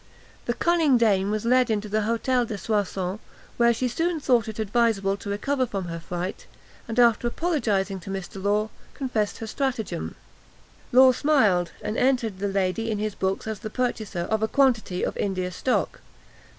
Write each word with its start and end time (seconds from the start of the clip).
The 0.47 0.55
cunning 0.55 0.97
dame 0.97 1.29
was 1.29 1.45
led 1.45 1.69
into 1.69 1.87
the 1.87 1.99
Hôtel 1.99 2.47
de 2.47 2.57
Soissons, 2.57 3.19
where 3.57 3.71
she 3.71 3.87
soon 3.87 4.19
thought 4.19 4.47
it 4.47 4.57
advisable 4.57 5.15
to 5.17 5.29
recover 5.29 5.67
from 5.67 5.85
her 5.89 5.99
fright, 5.99 6.47
and, 6.87 6.97
after 6.99 7.27
apologising 7.27 7.99
to 7.99 8.09
Mr. 8.09 8.41
Law, 8.41 8.71
confessed 8.95 9.37
her 9.37 9.45
stratagem. 9.45 10.15
Law 10.91 11.11
smiled, 11.11 11.71
and 11.83 11.97
entered 11.97 12.39
the 12.39 12.47
lady 12.47 12.89
in 12.89 12.97
his 12.97 13.13
books 13.13 13.45
as 13.45 13.59
the 13.59 13.69
purchaser 13.69 14.21
of 14.21 14.41
a 14.41 14.47
quantity 14.47 15.03
of 15.03 15.15
India 15.17 15.51
stock. 15.51 15.99